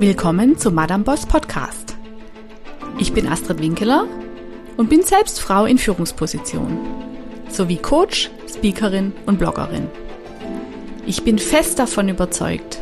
[0.00, 1.94] Willkommen zum Madame Boss Podcast.
[2.98, 4.06] Ich bin Astrid Winkeler
[4.78, 6.78] und bin selbst Frau in Führungsposition
[7.50, 9.88] sowie Coach, Speakerin und Bloggerin.
[11.04, 12.80] Ich bin fest davon überzeugt,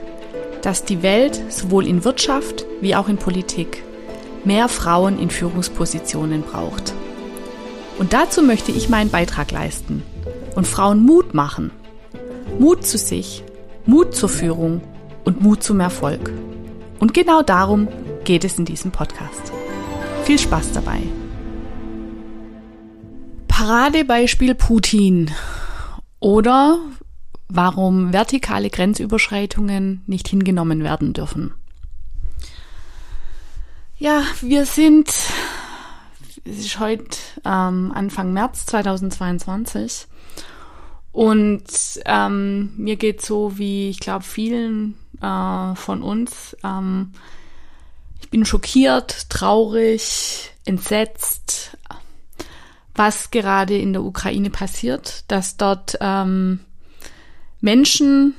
[0.62, 3.82] dass die Welt sowohl in Wirtschaft wie auch in Politik
[4.44, 6.94] mehr Frauen in Führungspositionen braucht.
[7.98, 10.04] Und dazu möchte ich meinen Beitrag leisten
[10.54, 11.72] und Frauen Mut machen.
[12.60, 13.42] Mut zu sich,
[13.86, 14.82] Mut zur Führung
[15.24, 16.30] und Mut zum Erfolg.
[16.98, 17.88] Und genau darum
[18.24, 19.52] geht es in diesem Podcast.
[20.24, 21.02] Viel Spaß dabei.
[23.46, 25.30] Paradebeispiel Putin
[26.20, 26.78] oder
[27.48, 31.54] warum vertikale Grenzüberschreitungen nicht hingenommen werden dürfen.
[33.96, 35.08] Ja, wir sind,
[36.44, 40.06] es ist heute ähm, Anfang März 2022
[41.10, 41.64] und
[42.04, 46.56] ähm, mir geht so wie, ich glaube, vielen äh, von uns.
[46.64, 47.12] Ähm,
[48.20, 51.76] ich bin schockiert, traurig, entsetzt,
[52.94, 56.60] was gerade in der Ukraine passiert, dass dort ähm,
[57.60, 58.34] Menschen,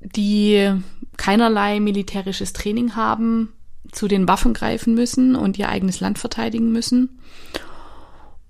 [0.00, 0.72] die
[1.16, 3.52] keinerlei militärisches Training haben,
[3.92, 7.20] zu den Waffen greifen müssen und ihr eigenes Land verteidigen müssen.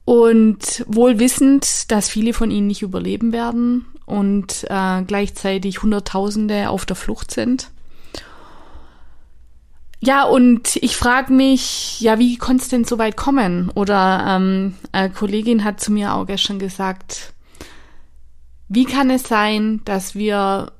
[0.07, 6.87] Und wohl wissend, dass viele von ihnen nicht überleben werden und äh, gleichzeitig Hunderttausende auf
[6.87, 7.71] der Flucht sind.
[10.01, 13.71] Ja, und ich frage mich, ja, wie konnte es denn so weit kommen?
[13.75, 17.33] Oder ähm, eine Kollegin hat zu mir auch gestern gesagt,
[18.69, 20.71] wie kann es sein, dass wir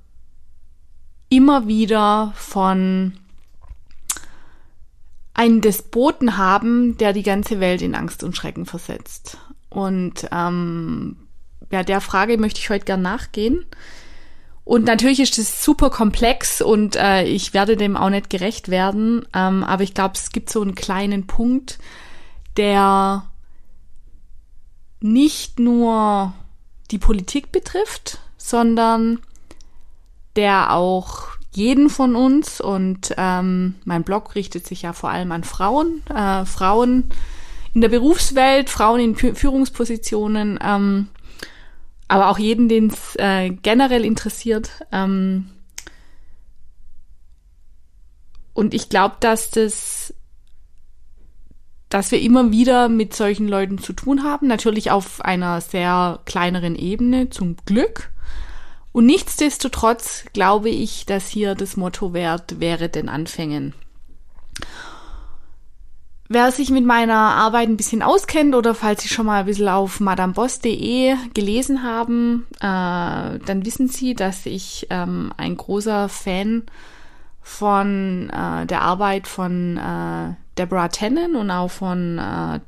[1.29, 3.15] immer wieder von
[5.37, 9.37] einen Despoten haben, der die ganze Welt in Angst und Schrecken versetzt.
[9.69, 11.29] Und ähm,
[11.71, 13.67] ja, der Frage möchte ich heute gern nachgehen.
[14.65, 19.27] Und natürlich ist es super komplex und äh, ich werde dem auch nicht gerecht werden.
[19.35, 21.79] Ähm, aber ich glaube, es gibt so einen kleinen Punkt,
[22.57, 23.31] der
[25.01, 26.33] nicht nur
[26.91, 29.21] die Politik betrifft, sondern
[30.35, 35.43] der auch jeden von uns und ähm, mein Blog richtet sich ja vor allem an
[35.43, 37.05] Frauen, äh, Frauen
[37.73, 41.09] in der Berufswelt, Frauen in Führungspositionen, ähm,
[42.09, 44.71] aber auch jeden, den es äh, generell interessiert.
[44.93, 45.49] Ähm,
[48.53, 50.15] und ich glaube, dass das,
[51.89, 56.77] dass wir immer wieder mit solchen Leuten zu tun haben, natürlich auf einer sehr kleineren
[56.77, 58.13] Ebene, zum Glück.
[58.97, 63.75] Und nichtsdestotrotz glaube ich, dass hier das Motto wert wäre den Anfängen.
[66.31, 69.69] Wer sich mit meiner Arbeit ein bisschen auskennt oder falls Sie schon mal ein bisschen
[69.69, 76.63] auf madameboss.de gelesen haben, äh, dann wissen Sie, dass ich ähm, ein großer Fan
[77.43, 82.61] von äh, der Arbeit von äh, Deborah Tennant und auch von äh,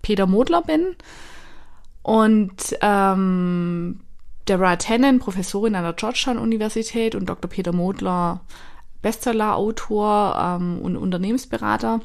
[0.00, 0.96] Peter Modler bin.
[2.02, 4.00] Und ähm,
[4.48, 7.50] Deborah Tennant, Professorin an der Georgetown Universität und Dr.
[7.50, 8.40] Peter Modler,
[9.02, 12.00] Bestseller-Autor ähm, und Unternehmensberater.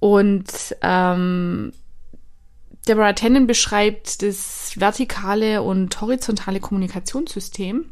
[0.00, 1.72] Und ähm,
[2.86, 7.86] Deborah Tennant beschreibt das vertikale und horizontale Kommunikationssystem.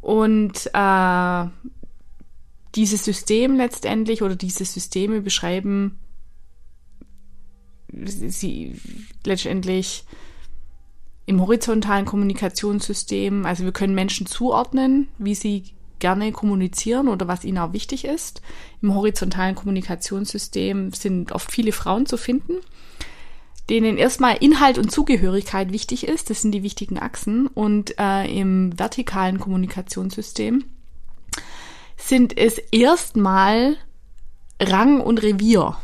[0.00, 1.44] Und äh,
[2.74, 5.98] dieses System letztendlich oder diese Systeme beschreiben
[7.92, 8.80] sie
[9.24, 10.04] letztendlich
[11.30, 15.62] im horizontalen Kommunikationssystem, also wir können Menschen zuordnen, wie sie
[16.00, 18.42] gerne kommunizieren oder was ihnen auch wichtig ist.
[18.82, 22.54] Im horizontalen Kommunikationssystem sind oft viele Frauen zu finden,
[23.68, 26.30] denen erstmal Inhalt und Zugehörigkeit wichtig ist.
[26.30, 27.46] Das sind die wichtigen Achsen.
[27.46, 30.64] Und äh, im vertikalen Kommunikationssystem
[31.96, 33.76] sind es erstmal
[34.60, 35.76] Rang und Revier.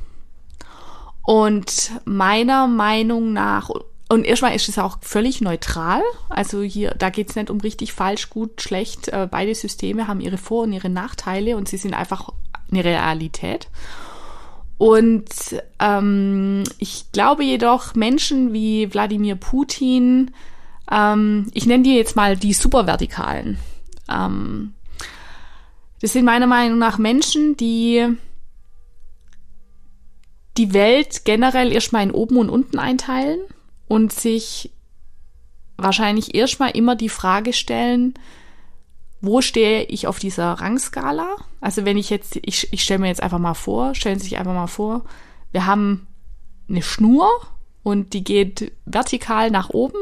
[1.22, 3.70] Und meiner Meinung nach
[4.08, 6.02] und erstmal ist es auch völlig neutral.
[6.28, 9.08] Also hier, da geht es nicht um richtig, falsch, gut, schlecht.
[9.08, 12.30] Äh, beide Systeme haben ihre Vor- und ihre Nachteile und sie sind einfach
[12.70, 13.68] eine Realität.
[14.78, 15.24] Und
[15.80, 20.30] ähm, ich glaube jedoch, Menschen wie Wladimir Putin,
[20.90, 23.58] ähm, ich nenne die jetzt mal die Supervertikalen.
[24.08, 24.74] Ähm,
[26.00, 28.06] das sind meiner Meinung nach Menschen, die
[30.58, 33.40] die Welt generell erstmal in oben und unten einteilen
[33.88, 34.72] und sich
[35.76, 38.14] wahrscheinlich erstmal immer die Frage stellen,
[39.20, 41.36] wo stehe ich auf dieser Rangskala?
[41.60, 44.38] Also wenn ich jetzt, ich, ich stelle mir jetzt einfach mal vor, stellen Sie sich
[44.38, 45.04] einfach mal vor,
[45.52, 46.06] wir haben
[46.68, 47.28] eine Schnur
[47.82, 49.98] und die geht vertikal nach oben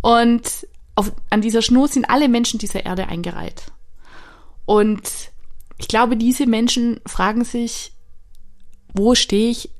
[0.00, 3.72] und auf, an dieser Schnur sind alle Menschen dieser Erde eingereiht.
[4.64, 5.02] Und
[5.78, 7.92] ich glaube, diese Menschen fragen sich,
[8.92, 9.70] wo stehe ich,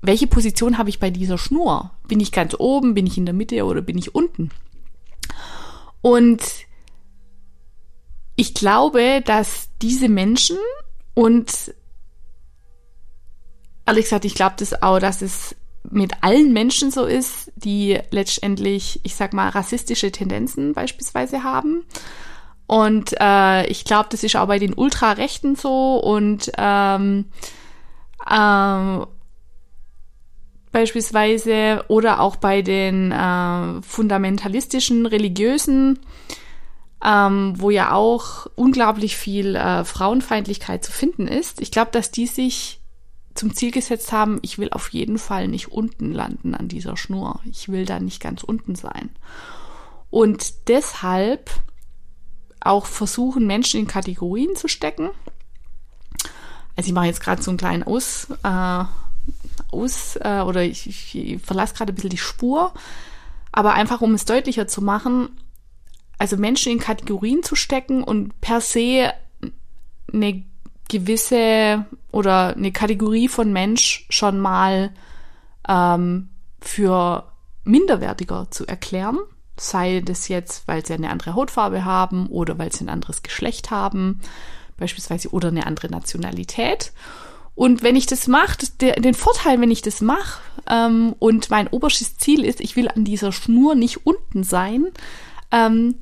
[0.00, 1.90] welche Position habe ich bei dieser Schnur?
[2.06, 4.50] Bin ich ganz oben, bin ich in der Mitte oder bin ich unten?
[6.00, 6.42] Und
[8.36, 10.56] ich glaube, dass diese Menschen
[11.14, 11.74] und
[13.86, 15.56] ehrlich gesagt, ich glaube das auch, dass es
[15.90, 21.84] mit allen Menschen so ist, die letztendlich, ich sag mal, rassistische Tendenzen beispielsweise haben.
[22.66, 27.24] Und äh, ich glaube, das ist auch bei den Ultrarechten so und ähm,
[28.30, 29.06] ähm,
[30.78, 35.98] beispielsweise oder auch bei den äh, fundamentalistischen religiösen,
[37.04, 41.60] ähm, wo ja auch unglaublich viel äh, Frauenfeindlichkeit zu finden ist.
[41.60, 42.80] Ich glaube, dass die sich
[43.34, 47.40] zum Ziel gesetzt haben, ich will auf jeden Fall nicht unten landen an dieser Schnur.
[47.50, 49.10] Ich will da nicht ganz unten sein.
[50.10, 51.50] Und deshalb
[52.60, 55.10] auch versuchen, Menschen in Kategorien zu stecken.
[56.76, 58.84] Also ich mache jetzt gerade so einen kleinen Aus, äh,
[59.70, 62.72] aus äh, oder ich, ich verlasse gerade ein bisschen die Spur,
[63.52, 65.30] aber einfach um es deutlicher zu machen,
[66.18, 69.12] also Menschen in Kategorien zu stecken und per se
[70.12, 70.44] eine
[70.88, 74.90] gewisse oder eine Kategorie von Mensch schon mal
[75.68, 76.30] ähm,
[76.60, 77.30] für
[77.64, 79.18] minderwertiger zu erklären.
[79.56, 83.70] Sei das jetzt, weil sie eine andere Hautfarbe haben oder weil sie ein anderes Geschlecht
[83.70, 84.20] haben,
[84.76, 86.92] beispielsweise, oder eine andere Nationalität.
[87.58, 90.40] Und wenn ich das mache, den Vorteil, wenn ich das mache,
[90.70, 94.86] ähm, und mein oberstes Ziel ist, ich will an dieser Schnur nicht unten sein,
[95.50, 95.96] ähm,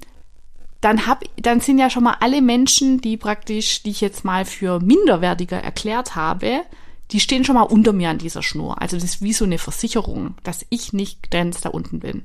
[0.83, 4.45] dann hab, dann sind ja schon mal alle Menschen, die praktisch, die ich jetzt mal
[4.45, 6.61] für minderwertiger erklärt habe,
[7.13, 8.83] die stehen schon mal unter mir an dieser Schnur.
[8.83, 12.25] Also das ist wie so eine Versicherung, dass ich nicht ganz da unten bin.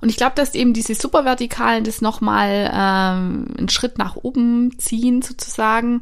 [0.00, 5.22] Und ich glaube, dass eben diese Supervertikalen das nochmal ähm, einen Schritt nach oben ziehen,
[5.22, 6.00] sozusagen.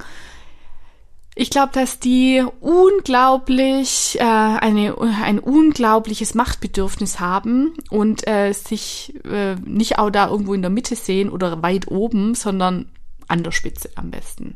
[1.36, 9.56] Ich glaube, dass die unglaublich äh, eine, ein unglaubliches Machtbedürfnis haben und äh, sich äh,
[9.56, 12.88] nicht auch da irgendwo in der Mitte sehen oder weit oben, sondern
[13.26, 14.54] an der Spitze am besten.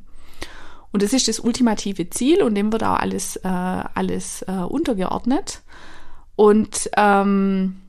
[0.92, 5.62] Und das ist das ultimative Ziel und dem wird auch alles, äh, alles äh, untergeordnet.
[6.36, 7.82] Und ähm,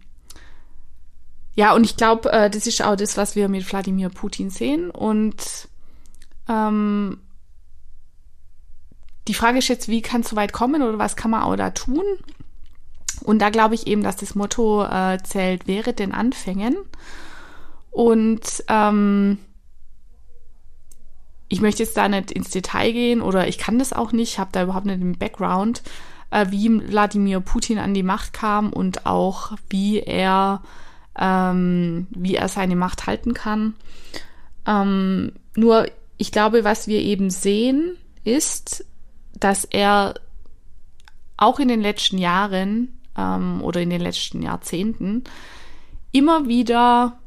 [1.56, 4.90] ja, und ich glaube, äh, das ist auch das, was wir mit Wladimir Putin sehen.
[4.90, 5.68] Und
[6.48, 7.20] ähm,
[9.30, 11.56] die Frage ist jetzt, wie kann es so weit kommen oder was kann man auch
[11.56, 12.04] da tun?
[13.22, 16.76] Und da glaube ich eben, dass das Motto äh, zählt, wäre den Anfängen.
[17.92, 19.38] Und ähm,
[21.48, 24.50] ich möchte jetzt da nicht ins Detail gehen oder ich kann das auch nicht, habe
[24.52, 25.84] da überhaupt nicht den Background,
[26.32, 30.64] äh, wie Wladimir Putin an die Macht kam und auch wie er,
[31.16, 33.76] ähm, wie er seine Macht halten kann.
[34.66, 35.86] Ähm, nur
[36.18, 38.86] ich glaube, was wir eben sehen, ist,
[39.34, 40.16] dass er
[41.38, 45.24] auch in den letzten Jahren ähm, oder in den letzten Jahrzehnten
[46.12, 47.20] immer wieder,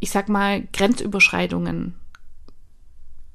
[0.00, 1.94] ich sag mal, Grenzüberschreitungen,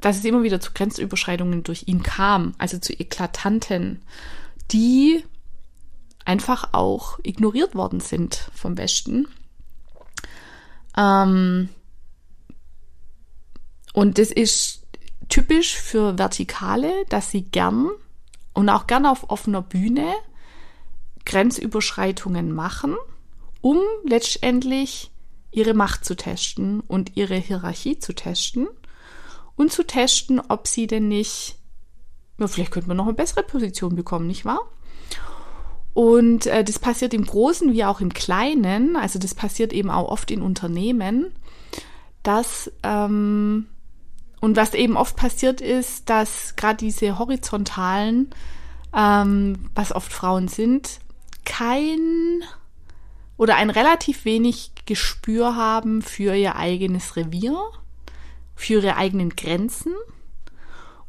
[0.02, 4.02] dass es immer wieder zu Grenzüberschreitungen durch ihn kam, also zu eklatanten,
[4.72, 5.24] die
[6.26, 9.28] einfach auch ignoriert worden sind vom Westen.
[10.96, 11.70] Ähm,
[13.94, 14.86] und das ist
[15.28, 17.90] typisch für Vertikale, dass sie gern
[18.60, 20.14] und auch gerne auf offener Bühne
[21.26, 22.98] Grenzüberschreitungen machen,
[23.62, 25.12] um letztendlich
[25.52, 28.68] ihre Macht zu testen und ihre Hierarchie zu testen
[29.56, 31.58] und zu testen, ob sie denn nicht,
[32.38, 34.70] ja, vielleicht könnte man noch eine bessere Position bekommen, nicht wahr?
[35.94, 40.10] Und äh, das passiert im Großen wie auch im Kleinen, also das passiert eben auch
[40.10, 41.34] oft in Unternehmen,
[42.24, 43.68] dass ähm,
[44.40, 48.30] und was eben oft passiert ist, dass gerade diese horizontalen,
[48.96, 51.00] ähm, was oft Frauen sind,
[51.46, 52.44] kein
[53.38, 57.58] oder ein relativ wenig Gespür haben für ihr eigenes Revier,
[58.56, 59.94] für ihre eigenen Grenzen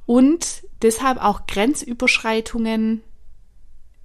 [0.07, 3.03] und deshalb auch Grenzüberschreitungen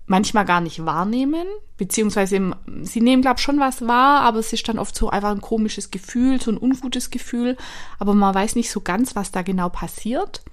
[0.07, 1.47] manchmal gar nicht wahrnehmen,
[1.77, 5.31] beziehungsweise im, sie nehmen, glaube schon was wahr, aber es ist dann oft so einfach
[5.31, 7.57] ein komisches Gefühl, so ein ungutes Gefühl,
[7.97, 10.43] aber man weiß nicht so ganz, was da genau passiert.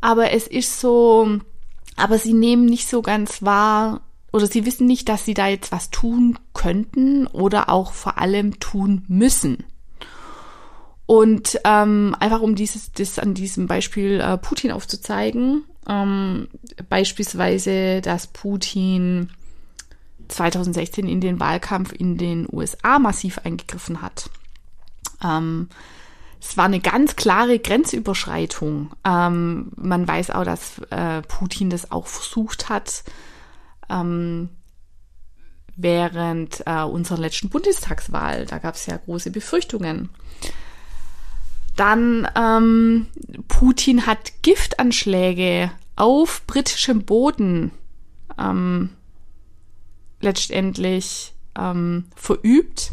[0.00, 1.38] Aber es ist so,
[1.96, 4.00] aber sie nehmen nicht so ganz wahr,
[4.32, 8.60] oder sie wissen nicht, dass sie da jetzt was tun könnten oder auch vor allem
[8.60, 9.64] tun müssen.
[11.06, 16.48] Und ähm, einfach um dieses, das an diesem Beispiel äh, Putin aufzuzeigen, ähm,
[16.88, 19.30] beispielsweise, dass Putin
[20.28, 24.30] 2016 in den Wahlkampf in den USA massiv eingegriffen hat.
[25.22, 25.68] Ähm,
[26.40, 28.92] es war eine ganz klare Grenzüberschreitung.
[29.04, 33.02] Ähm, man weiß auch, dass äh, Putin das auch versucht hat
[33.88, 34.50] ähm,
[35.76, 38.46] während äh, unserer letzten Bundestagswahl.
[38.46, 40.10] Da gab es ja große Befürchtungen.
[41.76, 43.06] Dann ähm,
[43.46, 47.72] Putin hat Giftanschläge auf britischem Boden
[48.38, 48.90] ähm,
[50.20, 52.92] letztendlich ähm, verübt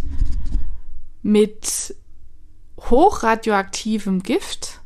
[1.21, 1.95] mit
[2.79, 4.81] hochradioaktivem Gift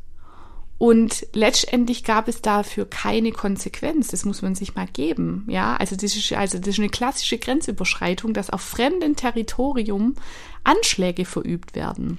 [0.76, 4.08] und letztendlich gab es dafür keine Konsequenz.
[4.08, 5.44] Das muss man sich mal geben.
[5.46, 10.14] Ja, also das ist, also das ist eine klassische Grenzüberschreitung, dass auf fremdem Territorium
[10.64, 12.18] Anschläge verübt werden.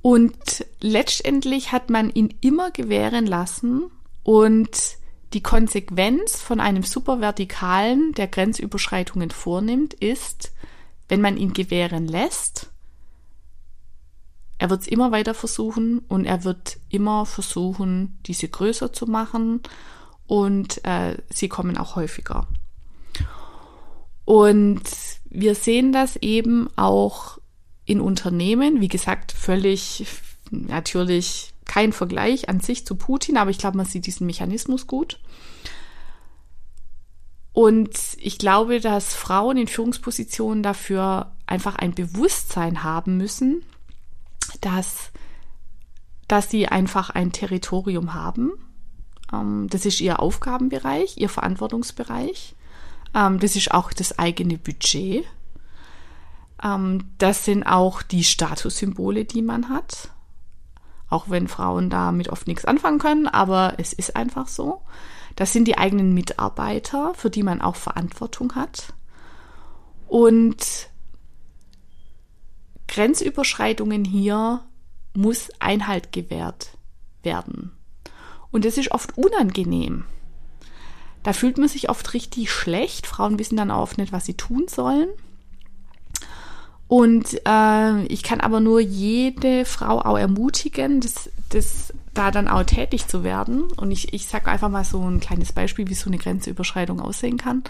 [0.00, 3.90] Und letztendlich hat man ihn immer gewähren lassen
[4.24, 4.96] und
[5.32, 10.52] die Konsequenz von einem Supervertikalen, der Grenzüberschreitungen vornimmt, ist,
[11.08, 12.70] wenn man ihn gewähren lässt,
[14.58, 19.60] er wird es immer weiter versuchen und er wird immer versuchen, diese größer zu machen
[20.26, 22.46] und äh, sie kommen auch häufiger.
[24.24, 24.82] Und
[25.24, 27.38] wir sehen das eben auch
[27.84, 30.06] in Unternehmen, wie gesagt, völlig
[30.50, 35.18] natürlich kein Vergleich an sich zu Putin, aber ich glaube, man sieht diesen Mechanismus gut.
[37.52, 43.62] Und ich glaube, dass Frauen in Führungspositionen dafür einfach ein Bewusstsein haben müssen,
[44.60, 45.12] dass,
[46.26, 48.52] dass sie einfach ein Territorium haben.
[49.32, 52.56] Ähm, das ist ihr Aufgabenbereich, ihr Verantwortungsbereich.
[53.14, 55.24] Ähm, das ist auch das eigene Budget.
[56.62, 60.10] Ähm, das sind auch die Statussymbole, die man hat.
[61.08, 64.82] Auch wenn Frauen damit oft nichts anfangen können, aber es ist einfach so.
[65.36, 68.94] Das sind die eigenen Mitarbeiter, für die man auch Verantwortung hat.
[70.06, 70.88] Und
[72.88, 74.60] Grenzüberschreitungen hier
[75.14, 76.76] muss Einhalt gewährt
[77.22, 77.72] werden.
[78.50, 80.04] Und das ist oft unangenehm.
[81.24, 83.06] Da fühlt man sich oft richtig schlecht.
[83.06, 85.08] Frauen wissen dann oft nicht, was sie tun sollen.
[86.88, 92.64] Und äh, ich kann aber nur jede Frau auch ermutigen, das, das da dann auch
[92.64, 93.64] tätig zu werden.
[93.76, 97.36] Und ich, ich sage einfach mal so ein kleines Beispiel, wie so eine Grenzüberschreitung aussehen
[97.36, 97.64] kann.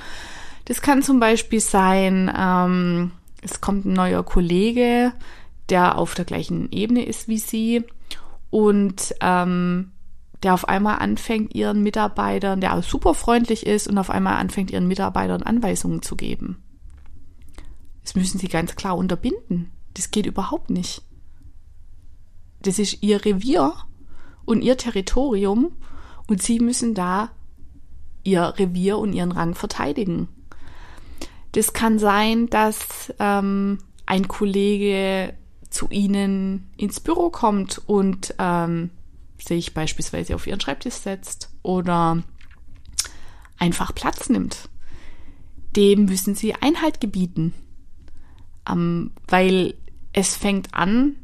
[0.67, 5.13] Das kann zum Beispiel sein, ähm, es kommt ein neuer Kollege,
[5.69, 7.85] der auf der gleichen Ebene ist wie sie
[8.51, 9.93] und ähm,
[10.43, 14.71] der auf einmal anfängt, ihren Mitarbeitern, der auch super freundlich ist und auf einmal anfängt,
[14.71, 16.63] ihren Mitarbeitern Anweisungen zu geben.
[18.05, 19.73] Das müssen sie ganz klar unterbinden.
[19.95, 21.03] Das geht überhaupt nicht.
[22.63, 23.73] Das ist ihr Revier
[24.45, 25.73] und ihr Territorium
[26.27, 27.31] und sie müssen da
[28.23, 30.29] ihr Revier und ihren Rang verteidigen.
[31.53, 35.35] Das kann sein, dass ähm, ein Kollege
[35.71, 38.91] zu Ihnen ins Büro kommt und ähm,
[39.39, 42.23] sich beispielsweise auf Ihren Schreibtisch setzt oder
[43.59, 44.69] einfach Platz nimmt.
[45.77, 47.53] Dem müssen Sie Einhalt gebieten,
[48.71, 49.75] ähm, weil
[50.13, 51.17] es fängt an,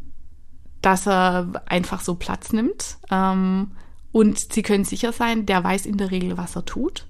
[0.83, 3.73] dass er einfach so Platz nimmt ähm,
[4.13, 7.07] und Sie können sicher sein, der weiß in der Regel, was er tut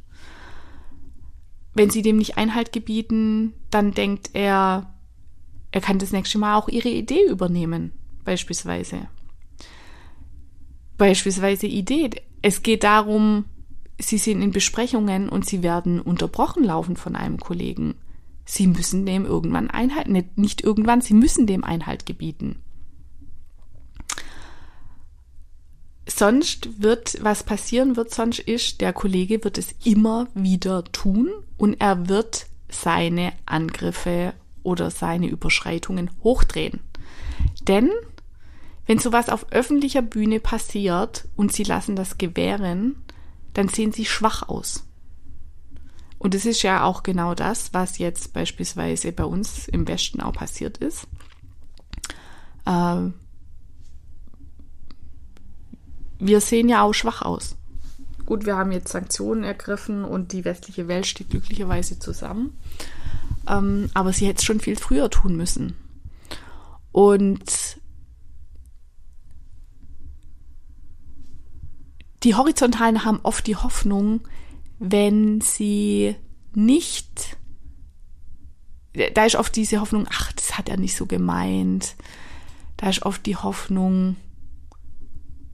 [1.75, 4.92] wenn sie dem nicht Einhalt gebieten, dann denkt er,
[5.70, 7.92] er kann das nächste Mal auch ihre Idee übernehmen,
[8.25, 9.08] beispielsweise.
[10.99, 12.10] Beispielsweise Idee.
[12.42, 13.44] Es geht darum,
[13.99, 17.94] sie sind in Besprechungen und sie werden unterbrochen laufen von einem Kollegen.
[18.50, 22.57] Sie müssen dem irgendwann Einhalt, nicht, nicht irgendwann, sie müssen dem Einhalt gebieten.
[26.21, 31.80] sonst wird, was passieren wird, sonst ist, der Kollege wird es immer wieder tun und
[31.80, 36.80] er wird seine Angriffe oder seine Überschreitungen hochdrehen.
[37.62, 37.90] Denn
[38.87, 42.97] wenn sowas auf öffentlicher Bühne passiert und sie lassen das gewähren,
[43.54, 44.85] dann sehen sie schwach aus.
[46.21, 50.35] Und es ist ja auch genau das, was jetzt beispielsweise bei uns im Westen auch
[50.35, 51.09] passiert ist.
[52.67, 53.07] Äh,
[56.19, 57.57] wir sehen ja auch schwach aus.
[58.27, 62.53] Gut, wir haben jetzt Sanktionen ergriffen und die westliche Welt steht glücklicherweise zusammen.
[63.49, 65.75] Ähm, aber sie hätte es schon viel früher tun müssen.
[66.93, 67.81] Und
[72.25, 74.21] die Horizontalen haben oft die Hoffnung,
[74.80, 76.16] wenn sie
[76.54, 77.37] nicht,
[79.14, 81.94] da ist oft diese Hoffnung, ach, das hat er nicht so gemeint.
[82.78, 84.16] Da ist oft die Hoffnung,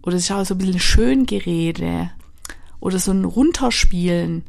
[0.02, 2.10] oder es ist auch so ein bisschen Schöngerede
[2.80, 4.44] oder so ein Runterspielen.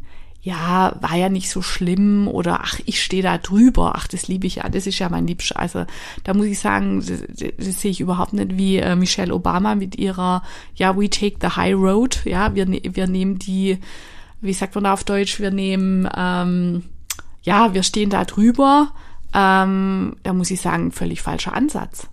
[0.48, 4.48] ja, war ja nicht so schlimm oder ach, ich stehe da drüber, ach, das liebe
[4.48, 5.60] ich ja, das ist ja mein Liebster.
[5.60, 5.86] Also
[6.24, 7.24] da muss ich sagen, das,
[7.58, 10.44] das sehe ich überhaupt nicht wie äh, Michelle Obama mit ihrer,
[10.76, 13.80] ja, we take the high road, ja, wir, ne-, wir nehmen die,
[14.42, 16.84] wie sagt man da auf Deutsch, wir nehmen, ähm,
[17.42, 18.94] ja, wir stehen da drüber,
[19.34, 22.08] ähm, da muss ich sagen, völlig falscher Ansatz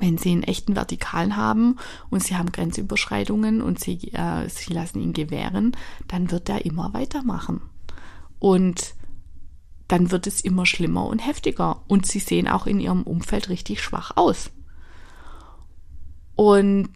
[0.00, 1.76] wenn sie einen echten Vertikalen haben
[2.08, 5.76] und sie haben Grenzüberschreitungen und sie, äh, sie lassen ihn gewähren,
[6.08, 7.60] dann wird er immer weitermachen.
[8.38, 8.94] Und
[9.86, 11.82] dann wird es immer schlimmer und heftiger.
[11.86, 14.50] Und sie sehen auch in ihrem Umfeld richtig schwach aus.
[16.34, 16.88] Und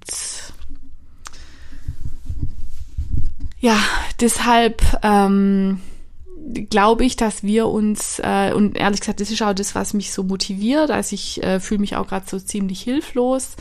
[3.64, 3.78] ja,
[4.21, 5.80] deshalb ähm,
[6.68, 10.12] glaube ich, dass wir uns, äh, und ehrlich gesagt, das ist auch das, was mich
[10.12, 10.90] so motiviert.
[10.90, 13.56] Also ich äh, fühle mich auch gerade so ziemlich hilflos,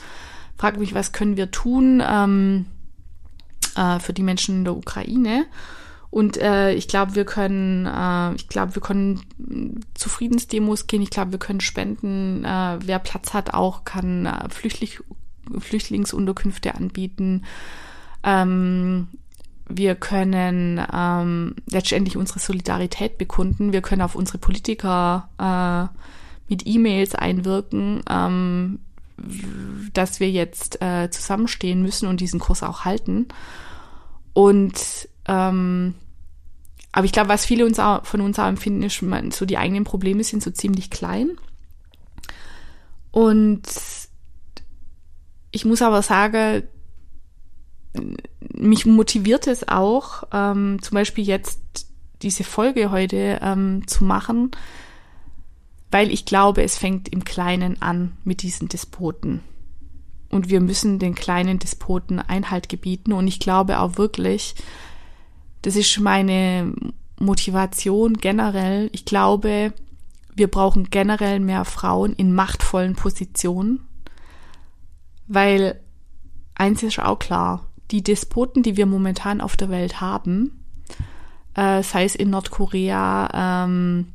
[0.57, 2.65] frage mich, was können wir tun ähm,
[3.77, 5.45] äh, für die Menschen in der Ukraine.
[6.09, 9.21] Und äh, ich glaube, wir können, äh, ich glaube, wir können
[9.93, 11.01] zu Friedensdemos gehen.
[11.01, 12.43] Ich glaube, wir können spenden.
[12.43, 14.89] Äh, wer Platz hat, auch kann äh, Flüchtling,
[15.59, 17.45] Flüchtlingsunterkünfte anbieten.
[18.25, 19.07] Ähm,
[19.77, 23.73] wir können ähm, letztendlich unsere Solidarität bekunden.
[23.73, 25.97] Wir können auf unsere Politiker äh,
[26.49, 28.79] mit E-Mails einwirken, ähm,
[29.93, 33.27] dass wir jetzt äh, zusammenstehen müssen und diesen Kurs auch halten.
[34.33, 35.95] Und ähm,
[36.91, 39.03] aber ich glaube, was viele uns auch, von uns auch empfinden, ist,
[39.35, 41.31] so die eigenen Probleme sind so ziemlich klein.
[43.11, 43.63] Und
[45.51, 46.63] ich muss aber sagen,
[48.53, 51.87] mich motiviert es auch, ähm, zum Beispiel jetzt
[52.21, 54.51] diese Folge heute ähm, zu machen,
[55.91, 59.41] weil ich glaube, es fängt im Kleinen an mit diesen Despoten.
[60.29, 63.13] Und wir müssen den kleinen Despoten Einhalt gebieten.
[63.13, 64.55] Und ich glaube auch wirklich,
[65.61, 66.73] das ist meine
[67.19, 68.89] Motivation generell.
[68.93, 69.73] Ich glaube,
[70.33, 73.85] wir brauchen generell mehr Frauen in machtvollen Positionen,
[75.27, 75.79] weil
[76.55, 80.65] eins ist auch klar, die Despoten, die wir momentan auf der Welt haben,
[81.53, 84.13] äh, sei es in Nordkorea, ähm,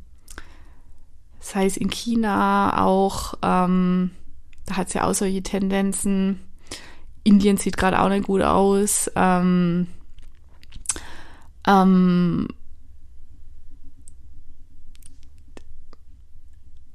[1.39, 4.11] sei es in China auch, ähm,
[4.67, 6.41] da hat es ja auch solche Tendenzen.
[7.23, 9.13] Indien sieht gerade auch nicht gut aus.
[9.15, 9.87] Ähm,
[11.65, 12.49] ähm,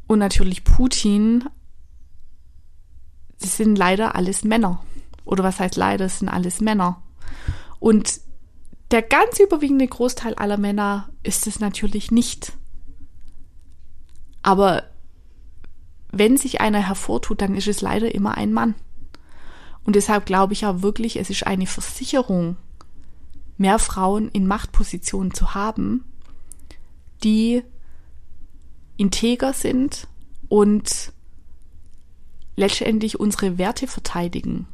[0.08, 1.46] und natürlich Putin,
[3.40, 4.84] das sind leider alles Männer.
[5.26, 7.02] Oder was heißt leider, es sind alles Männer.
[7.80, 8.22] Und
[8.92, 12.54] der ganz überwiegende Großteil aller Männer ist es natürlich nicht.
[14.42, 14.84] Aber
[16.12, 18.76] wenn sich einer hervortut, dann ist es leider immer ein Mann.
[19.84, 22.58] Und deshalb glaube ich auch wirklich, es ist eine Versicherung,
[23.58, 26.06] mehr Frauen in Machtpositionen zu haben,
[27.24, 27.64] die
[28.98, 30.08] integer sind
[30.50, 31.14] und
[32.56, 34.68] letztendlich unsere Werte verteidigen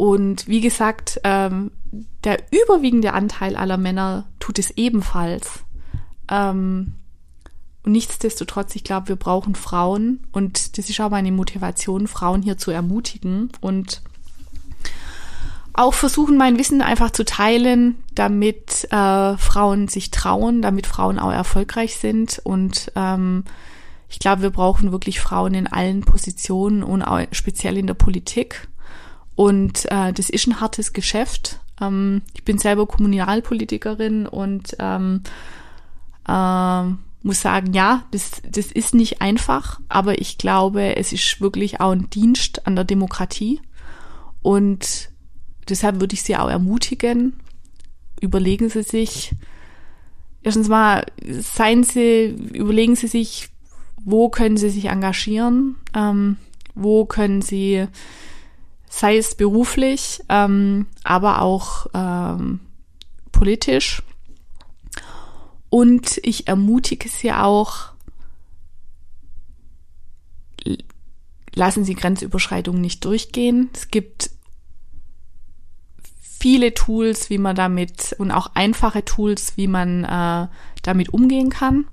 [0.00, 1.72] und wie gesagt, ähm,
[2.24, 5.62] der überwiegende Anteil aller Männer tut es ebenfalls.
[6.30, 6.94] Ähm,
[7.84, 12.56] und nichtsdestotrotz, ich glaube, wir brauchen Frauen und das ist auch meine Motivation, Frauen hier
[12.56, 14.00] zu ermutigen und
[15.74, 21.30] auch versuchen, mein Wissen einfach zu teilen, damit äh, Frauen sich trauen, damit Frauen auch
[21.30, 22.40] erfolgreich sind.
[22.42, 23.44] Und ähm,
[24.08, 28.69] ich glaube, wir brauchen wirklich Frauen in allen Positionen und auch speziell in der Politik.
[29.34, 31.60] Und äh, das ist ein hartes Geschäft.
[31.80, 35.22] Ähm, ich bin selber Kommunalpolitikerin und ähm,
[36.28, 36.84] äh,
[37.22, 41.90] muss sagen, ja, das, das ist nicht einfach, aber ich glaube, es ist wirklich auch
[41.90, 43.60] ein Dienst an der Demokratie.
[44.42, 45.10] Und
[45.68, 47.34] deshalb würde ich Sie auch ermutigen,
[48.20, 49.32] überlegen Sie sich,
[50.42, 53.48] erstens mal, seien Sie, überlegen Sie sich,
[54.02, 56.38] wo können Sie sich engagieren, ähm,
[56.74, 57.86] wo können Sie
[58.90, 62.60] sei es beruflich, ähm, aber auch ähm,
[63.32, 64.02] politisch.
[65.70, 67.92] Und ich ermutige Sie auch,
[71.54, 73.70] lassen Sie Grenzüberschreitungen nicht durchgehen.
[73.72, 74.30] Es gibt
[76.40, 80.48] viele Tools, wie man damit und auch einfache Tools, wie man äh,
[80.82, 81.86] damit umgehen kann.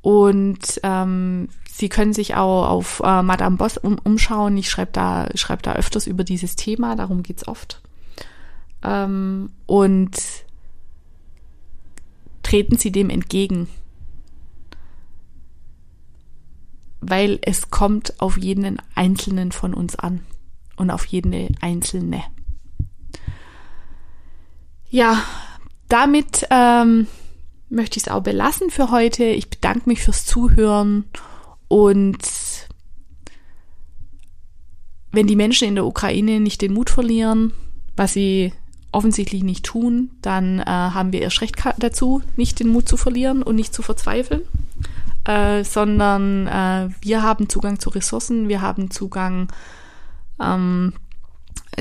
[0.00, 4.56] Und ähm, Sie können sich auch auf äh, Madame Boss um, umschauen.
[4.56, 7.82] Ich schreibe da, schreib da öfters über dieses Thema, darum geht's oft.
[8.82, 10.16] Ähm, und
[12.42, 13.68] treten Sie dem entgegen.
[17.02, 20.24] Weil es kommt auf jeden Einzelnen von uns an
[20.76, 22.24] und auf jede Einzelne.
[24.88, 25.22] Ja,
[25.90, 27.06] damit ähm,
[27.68, 29.24] möchte ich es auch belassen für heute.
[29.24, 31.04] Ich bedanke mich fürs Zuhören
[31.68, 32.18] und
[35.12, 37.52] wenn die Menschen in der Ukraine nicht den Mut verlieren,
[37.96, 38.52] was sie
[38.92, 43.42] offensichtlich nicht tun, dann äh, haben wir erst recht dazu, nicht den Mut zu verlieren
[43.42, 44.42] und nicht zu verzweifeln,
[45.24, 49.48] äh, sondern äh, wir haben Zugang zu Ressourcen, wir haben Zugang
[50.40, 50.92] ähm,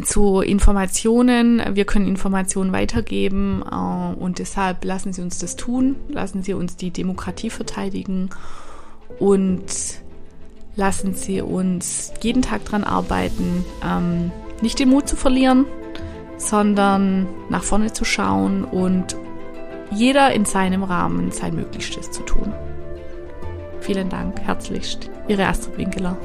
[0.04, 6.44] zu Informationen, wir können Informationen weitergeben äh, und deshalb lassen Sie uns das tun, lassen
[6.44, 8.30] Sie uns die Demokratie verteidigen
[9.20, 9.66] und
[10.76, 15.66] lassen Sie uns jeden Tag daran arbeiten, ähm, nicht den Mut zu verlieren,
[16.38, 19.16] sondern nach vorne zu schauen und
[19.92, 22.54] jeder in seinem Rahmen sein Möglichstes zu tun.
[23.82, 26.18] Vielen Dank, herzlichst, Ihre Astrid Winkeler.